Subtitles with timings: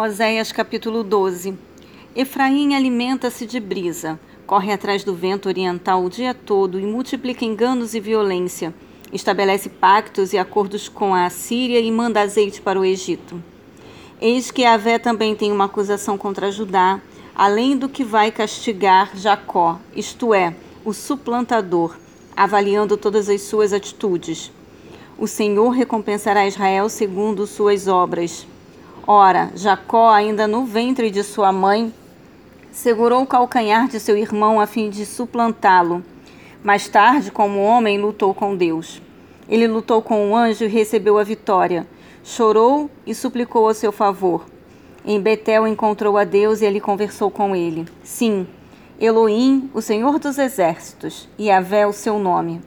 [0.00, 1.58] Oséias capítulo 12
[2.14, 7.94] Efraim alimenta-se de brisa, corre atrás do vento oriental o dia todo e multiplica enganos
[7.94, 8.72] e violência.
[9.12, 13.42] Estabelece pactos e acordos com a Assíria e manda azeite para o Egito.
[14.20, 17.00] Eis que Avé também tem uma acusação contra Judá,
[17.34, 20.54] além do que vai castigar Jacó, isto é,
[20.84, 21.96] o suplantador,
[22.36, 24.52] avaliando todas as suas atitudes.
[25.18, 28.46] O Senhor recompensará Israel segundo suas obras.
[29.10, 31.94] Ora, Jacó, ainda no ventre de sua mãe,
[32.70, 36.04] segurou o calcanhar de seu irmão a fim de suplantá-lo.
[36.62, 39.00] Mais tarde, como homem, lutou com Deus.
[39.48, 41.86] Ele lutou com o anjo e recebeu a vitória.
[42.22, 44.44] Chorou e suplicou a seu favor.
[45.06, 47.86] Em Betel encontrou a Deus e ele conversou com ele.
[48.04, 48.46] Sim,
[49.00, 52.60] Elohim, o Senhor dos exércitos, e Yahvé o seu nome.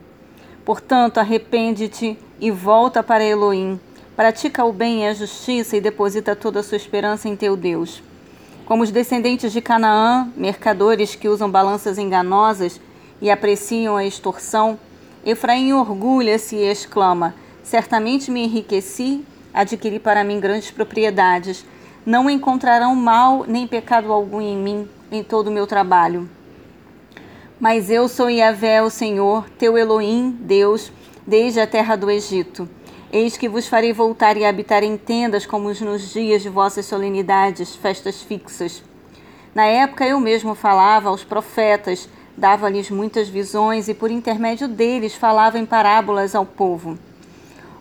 [0.65, 3.79] Portanto, arrepende-te e volta para Elohim
[4.15, 8.03] Pratica o bem e a justiça e deposita toda a sua esperança em teu Deus.
[8.65, 12.79] Como os descendentes de Canaã, mercadores que usam balanças enganosas
[13.21, 14.77] e apreciam a extorsão,
[15.25, 21.65] Efraim orgulha-se e exclama: Certamente me enriqueci, adquiri para mim grandes propriedades.
[22.05, 26.29] Não encontrarão mal nem pecado algum em mim, em todo o meu trabalho.
[27.59, 30.91] Mas eu sou Yahvé, o Senhor, teu Elohim, Deus,
[31.25, 32.67] desde a terra do Egito.
[33.13, 37.75] Eis que vos farei voltar e habitar em tendas, como nos dias de vossas solenidades,
[37.75, 38.81] festas fixas.
[39.53, 45.59] Na época eu mesmo falava aos profetas, dava-lhes muitas visões e por intermédio deles falava
[45.59, 46.97] em parábolas ao povo.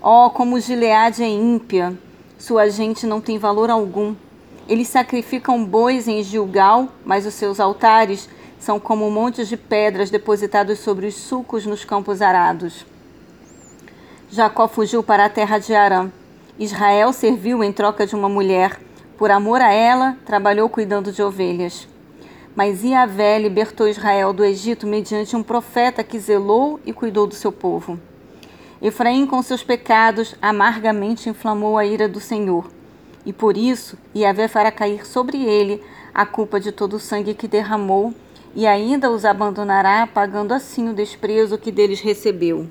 [0.02, 1.96] Oh, como Gileade é ímpia!
[2.36, 4.16] Sua gente não tem valor algum.
[4.66, 10.80] Eles sacrificam bois em Gilgal, mas os seus altares são como montes de pedras depositados
[10.80, 12.84] sobre os sulcos nos campos arados.
[14.32, 16.08] Jacó fugiu para a terra de Arã.
[16.56, 18.78] Israel serviu em troca de uma mulher.
[19.18, 21.88] Por amor a ela, trabalhou cuidando de ovelhas.
[22.54, 27.50] Mas Iavé libertou Israel do Egito mediante um profeta que zelou e cuidou do seu
[27.50, 27.98] povo.
[28.80, 32.70] Efraim, com seus pecados, amargamente inflamou a ira do Senhor.
[33.26, 35.82] E por isso, Iavé fará cair sobre ele
[36.14, 38.14] a culpa de todo o sangue que derramou,
[38.54, 42.70] e ainda os abandonará, pagando assim o desprezo que deles recebeu.